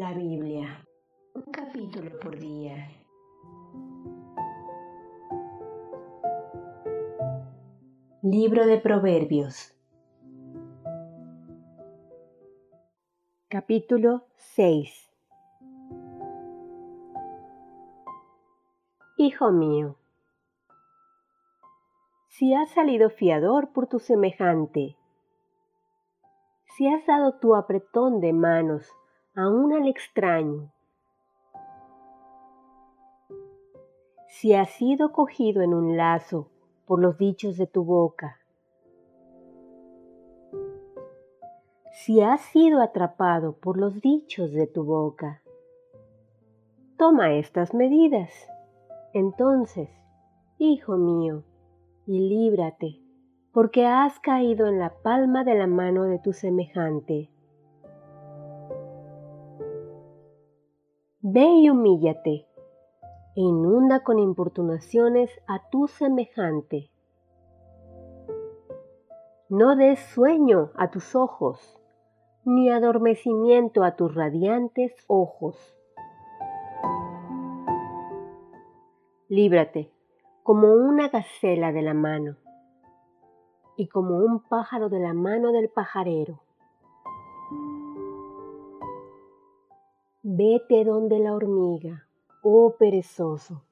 [0.00, 0.82] La Biblia,
[1.34, 2.88] un capítulo por día.
[8.22, 9.76] Libro de Proverbios.
[13.48, 15.12] Capítulo 6
[19.18, 19.96] Hijo mío,
[22.28, 24.96] si has salido fiador por tu semejante,
[26.74, 28.90] si has dado tu apretón de manos
[29.34, 30.72] aún al extraño.
[34.28, 36.48] Si has sido cogido en un lazo
[36.86, 38.38] por los dichos de tu boca,
[41.92, 45.42] si has sido atrapado por los dichos de tu boca,
[46.96, 48.30] toma estas medidas.
[49.12, 49.90] Entonces,
[50.58, 51.42] hijo mío,
[52.06, 53.00] y líbrate,
[53.52, 57.28] porque has caído en la palma de la mano de tu semejante.
[61.32, 62.44] Ve y humíllate,
[63.36, 66.90] e inunda con importunaciones a tu semejante.
[69.48, 71.78] No des sueño a tus ojos,
[72.44, 75.56] ni adormecimiento a tus radiantes ojos.
[79.28, 79.92] Líbrate
[80.42, 82.38] como una gacela de la mano
[83.76, 86.40] y como un pájaro de la mano del pajarero.
[90.42, 92.06] Vete donde la hormiga,
[92.42, 93.62] oh perezoso.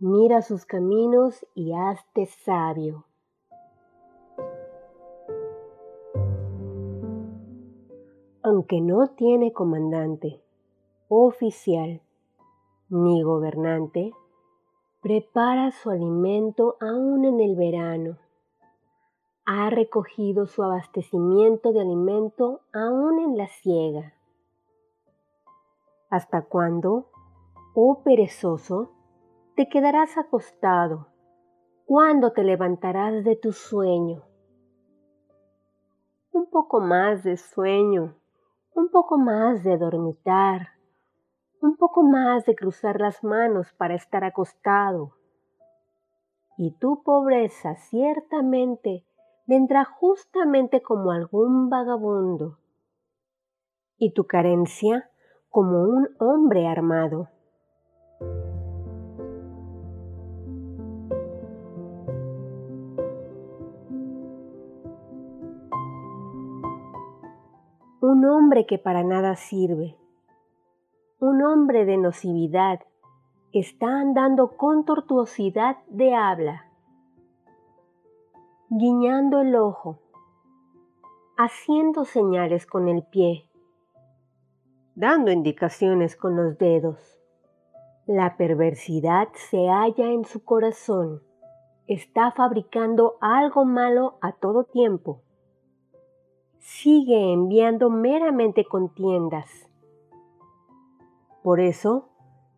[0.00, 3.04] Mira sus caminos y hazte sabio.
[8.42, 10.42] Aunque no tiene comandante,
[11.06, 12.02] oficial,
[12.88, 14.10] ni gobernante,
[15.00, 18.18] prepara su alimento aún en el verano.
[19.44, 24.15] Ha recogido su abastecimiento de alimento aún en la siega
[26.08, 27.10] ¿Hasta cuándo,
[27.74, 28.92] oh perezoso,
[29.56, 31.08] te quedarás acostado?
[31.84, 34.22] ¿Cuándo te levantarás de tu sueño?
[36.30, 38.14] Un poco más de sueño,
[38.74, 40.68] un poco más de dormitar,
[41.60, 45.16] un poco más de cruzar las manos para estar acostado.
[46.56, 49.04] Y tu pobreza ciertamente
[49.46, 52.58] vendrá justamente como algún vagabundo.
[53.98, 55.10] Y tu carencia
[55.56, 57.30] como un hombre armado.
[68.02, 69.96] Un hombre que para nada sirve,
[71.20, 72.80] un hombre de nocividad,
[73.50, 76.66] está andando con tortuosidad de habla,
[78.68, 80.00] guiñando el ojo,
[81.38, 83.45] haciendo señales con el pie,
[84.96, 87.20] dando indicaciones con los dedos.
[88.06, 91.22] La perversidad se halla en su corazón.
[91.86, 95.22] Está fabricando algo malo a todo tiempo.
[96.58, 99.68] Sigue enviando meramente contiendas.
[101.42, 102.08] Por eso,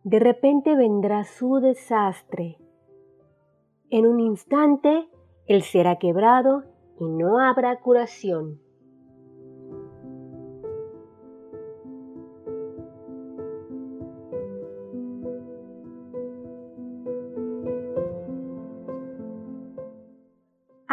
[0.03, 2.57] de repente vendrá su desastre.
[3.89, 5.09] En un instante,
[5.45, 6.63] él será quebrado
[6.99, 8.61] y no habrá curación.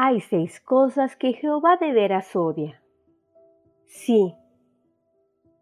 [0.08, 2.80] Hay seis cosas que Jehová de veras odia.
[3.86, 4.36] Sí,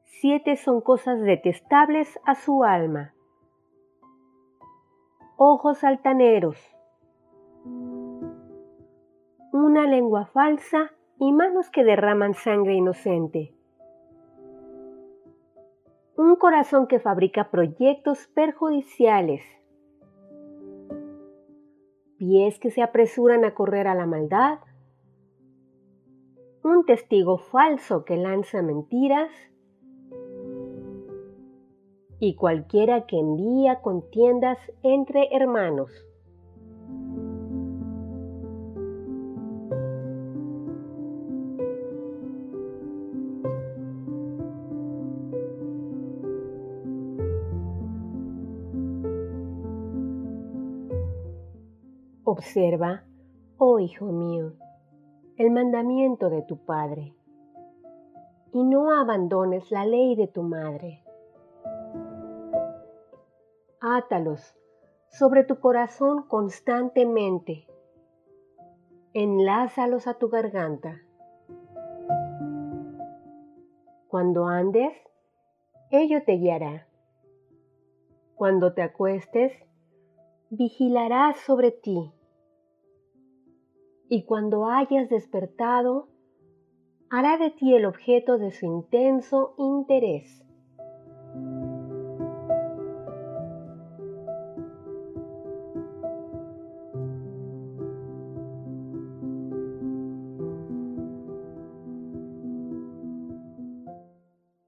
[0.02, 3.14] siete son cosas detestables a su alma.
[5.38, 6.58] Ojos altaneros,
[9.50, 13.54] una lengua falsa y manos que derraman sangre inocente.
[16.18, 19.42] Un corazón que fabrica proyectos perjudiciales
[22.16, 24.58] pies que se apresuran a correr a la maldad,
[26.62, 29.30] un testigo falso que lanza mentiras
[32.20, 35.90] y cualquiera que envía contiendas entre hermanos.
[52.36, 53.04] Observa,
[53.58, 54.54] oh Hijo mío,
[55.36, 57.14] el mandamiento de tu Padre,
[58.52, 61.04] y no abandones la ley de tu Madre.
[63.80, 64.58] Átalos
[65.10, 67.68] sobre tu corazón constantemente,
[69.12, 71.02] enlázalos a tu garganta.
[74.08, 74.92] Cuando andes,
[75.92, 76.88] ello te guiará.
[78.34, 79.52] Cuando te acuestes,
[80.50, 82.12] vigilará sobre ti.
[84.08, 86.08] Y cuando hayas despertado,
[87.10, 90.44] hará de ti el objeto de su intenso interés.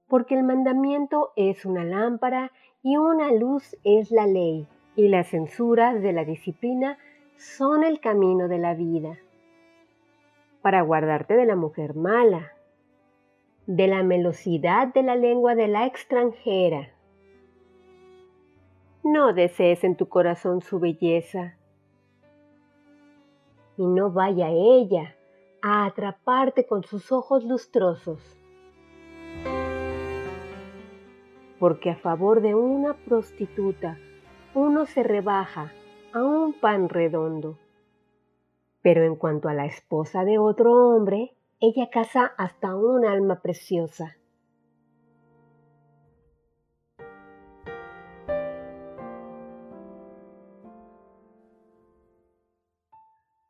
[0.07, 2.51] porque el mandamiento es una lámpara
[2.81, 6.97] y una luz es la ley, y las censuras de la disciplina
[7.37, 9.17] son el camino de la vida.
[10.67, 12.51] Para guardarte de la mujer mala,
[13.67, 16.89] de la melosidad de la lengua de la extranjera.
[19.01, 21.55] No desees en tu corazón su belleza,
[23.77, 25.15] y no vaya ella
[25.61, 28.37] a atraparte con sus ojos lustrosos
[31.61, 33.97] porque a favor de una prostituta
[34.53, 35.71] uno se rebaja
[36.11, 37.57] a un pan redondo.
[38.87, 44.15] Pero en cuanto a la esposa de otro hombre, ella caza hasta un alma preciosa.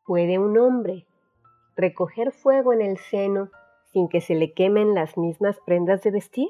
[0.08, 1.06] ¿Puede un hombre
[1.76, 3.52] recoger fuego en el seno
[3.92, 6.50] sin que se le quemen las mismas prendas de vestir?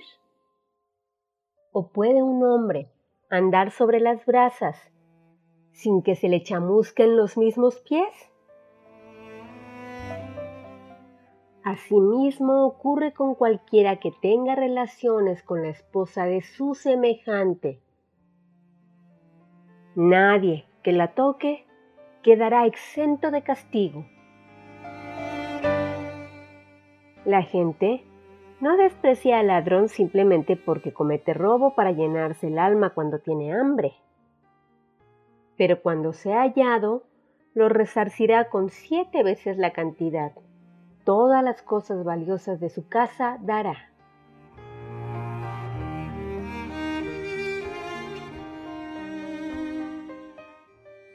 [1.73, 2.89] ¿O puede un hombre
[3.29, 4.77] andar sobre las brasas
[5.73, 8.31] sin que se le chamusquen los mismos pies?
[11.67, 17.81] Asimismo ocurre con cualquiera que tenga relaciones con la esposa de su semejante.
[19.93, 21.65] Nadie que la toque
[22.23, 24.05] quedará exento de castigo.
[27.25, 28.01] La gente
[28.61, 33.91] no desprecia al ladrón simplemente porque comete robo para llenarse el alma cuando tiene hambre.
[35.57, 37.03] Pero cuando sea hallado,
[37.53, 40.31] lo resarcirá con siete veces la cantidad.
[41.07, 43.77] Todas las cosas valiosas de su casa dará.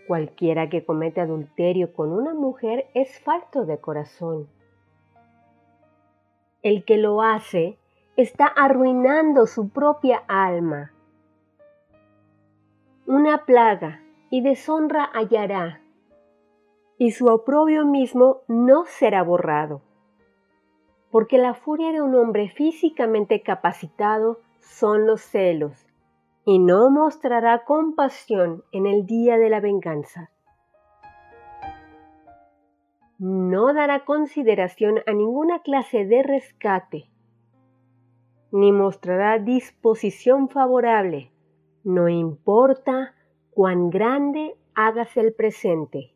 [0.09, 4.49] Cualquiera que comete adulterio con una mujer es falto de corazón
[6.63, 7.77] el que lo hace
[8.17, 10.93] está arruinando su propia alma.
[13.07, 14.01] Una plaga
[14.31, 15.82] y deshonra hallará,
[17.03, 19.83] y su oprobio mismo no será borrado,
[21.11, 25.85] porque la furia de un hombre físicamente capacitado son los celos,
[26.45, 30.31] y no mostrará compasión en el día de la venganza
[33.19, 37.09] no dará consideración a ninguna clase de rescate,
[38.53, 41.33] ni mostrará disposición favorable,
[41.83, 43.15] no importa
[43.51, 46.12] cuán grande hágase el presente.